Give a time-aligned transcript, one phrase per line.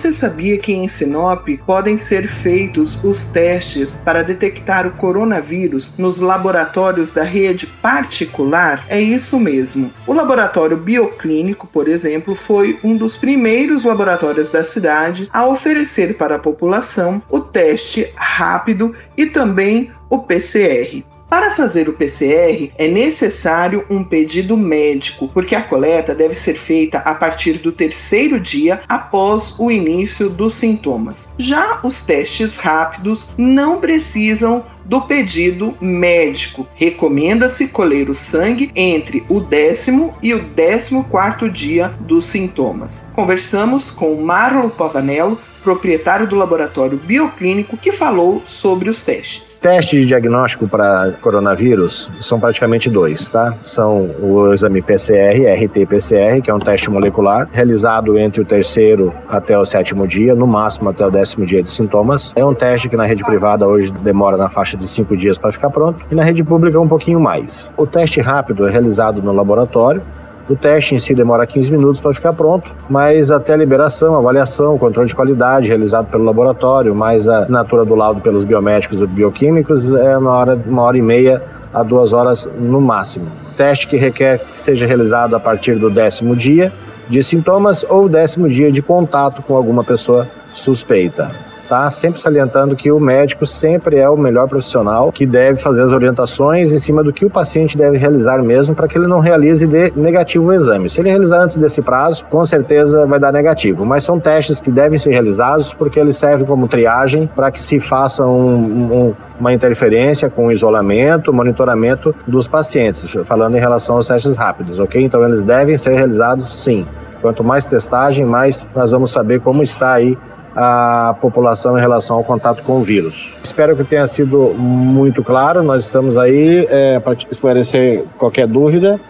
[0.00, 6.20] Você sabia que em Sinop podem ser feitos os testes para detectar o coronavírus nos
[6.20, 8.86] laboratórios da rede particular?
[8.88, 9.92] É isso mesmo.
[10.06, 16.36] O laboratório bioclínico, por exemplo, foi um dos primeiros laboratórios da cidade a oferecer para
[16.36, 21.04] a população o teste rápido e também o PCR.
[21.30, 26.98] Para fazer o PCR é necessário um pedido médico, porque a coleta deve ser feita
[26.98, 31.28] a partir do terceiro dia após o início dos sintomas.
[31.38, 36.66] Já os testes rápidos não precisam do pedido médico.
[36.74, 43.06] Recomenda-se colher o sangue entre o décimo e o décimo quarto dia dos sintomas.
[43.14, 49.58] Conversamos com Marlo Pavanello, proprietário do laboratório bioclínico, que falou sobre os testes.
[49.60, 53.54] Testes de diagnóstico para coronavírus são praticamente dois, tá?
[53.62, 59.58] São o exame PCR, RT-PCR, que é um teste molecular, realizado entre o terceiro até
[59.58, 62.32] o sétimo dia, no máximo até o décimo dia de sintomas.
[62.36, 65.52] É um teste que na rede privada hoje demora na faixa de cinco dias para
[65.52, 67.70] ficar pronto, e na rede pública um pouquinho mais.
[67.76, 70.02] O teste rápido é realizado no laboratório,
[70.50, 74.76] o teste em si demora 15 minutos para ficar pronto, mas até a liberação, avaliação,
[74.76, 79.92] controle de qualidade realizado pelo laboratório, mais a assinatura do laudo pelos biomédicos e bioquímicos
[79.92, 81.40] é uma hora, uma hora e meia
[81.72, 83.26] a duas horas no máximo.
[83.56, 86.72] Teste que requer que seja realizado a partir do décimo dia
[87.08, 91.30] de sintomas ou décimo dia de contato com alguma pessoa suspeita
[91.70, 91.88] tá?
[91.88, 96.72] Sempre salientando que o médico sempre é o melhor profissional que deve fazer as orientações
[96.72, 99.92] em cima do que o paciente deve realizar mesmo para que ele não realize de
[99.94, 100.90] negativo o exame.
[100.90, 104.68] Se ele realizar antes desse prazo, com certeza vai dar negativo, mas são testes que
[104.68, 108.56] devem ser realizados porque eles servem como triagem para que se faça um,
[108.92, 115.00] um, uma interferência com isolamento, monitoramento dos pacientes, falando em relação aos testes rápidos, ok?
[115.00, 116.84] Então eles devem ser realizados sim.
[117.22, 120.18] Quanto mais testagem, mais nós vamos saber como está aí
[120.54, 123.34] a população em relação ao contato com o vírus.
[123.42, 125.62] Espero que tenha sido muito claro.
[125.62, 129.00] Nós estamos aí é, para esclarecer qualquer dúvida.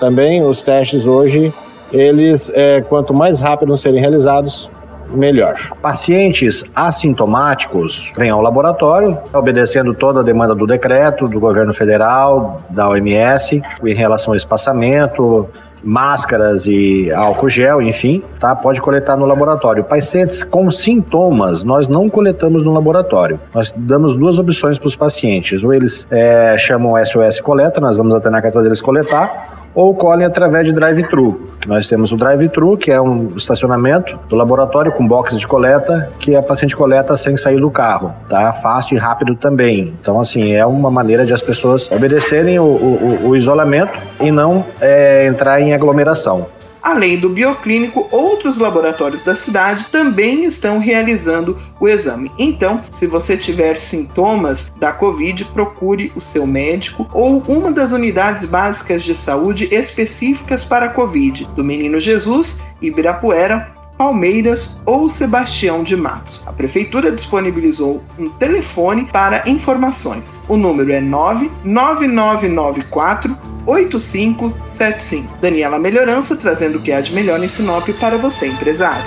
[0.00, 1.52] Também os testes hoje,
[1.92, 4.70] eles, é, quanto mais rápido serem realizados,
[5.10, 5.54] melhor.
[5.80, 12.88] Pacientes assintomáticos vêm ao laboratório, obedecendo toda a demanda do decreto do governo federal, da
[12.88, 15.48] OMS, em relação ao espaçamento,
[15.82, 18.54] máscaras e álcool gel, enfim, tá?
[18.54, 19.84] Pode coletar no laboratório.
[19.84, 23.40] Pacientes com sintomas, nós não coletamos no laboratório.
[23.54, 25.64] Nós damos duas opções para os pacientes.
[25.64, 30.26] Ou eles é, chamam SOS Coleta, nós vamos até na casa deles coletar, ou colhem
[30.26, 31.40] através de drive-thru.
[31.64, 36.34] Nós temos o drive-thru, que é um estacionamento do laboratório com box de coleta, que
[36.34, 38.52] a paciente coleta sem sair do carro, tá?
[38.52, 39.94] Fácil e rápido também.
[40.00, 44.64] Então, assim, é uma maneira de as pessoas obedecerem o, o, o isolamento e não
[44.80, 46.48] é, entrar em aglomeração.
[46.88, 52.32] Além do bioclínico, outros laboratórios da cidade também estão realizando o exame.
[52.38, 58.46] Então, se você tiver sintomas da Covid, procure o seu médico ou uma das unidades
[58.46, 65.96] básicas de saúde específicas para a Covid, do Menino Jesus, Ibirapuera Palmeiras ou Sebastião de
[65.96, 66.44] Matos.
[66.46, 70.40] A prefeitura disponibilizou um telefone para informações.
[70.48, 73.36] O número é 99994
[73.66, 75.36] 8575.
[75.42, 79.04] Daniela Melhorança trazendo o que há de melhor em Sinop para você, empresário.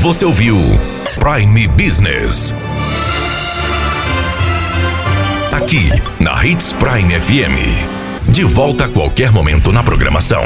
[0.00, 0.56] Você ouviu
[1.18, 2.54] Prime Business.
[5.52, 8.00] Aqui, na Hits Prime FM.
[8.28, 10.44] De volta a qualquer momento na programação.